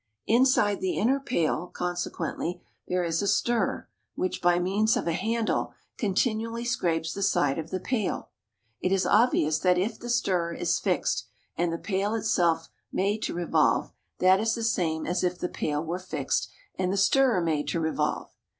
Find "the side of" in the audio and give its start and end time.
7.13-7.69